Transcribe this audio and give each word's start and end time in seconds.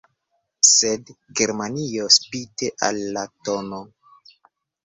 Sed 0.69 1.11
Germanio 1.41 2.07
spite 2.17 2.73
al 2.89 3.01
la 3.19 3.29
tn. 3.51 3.81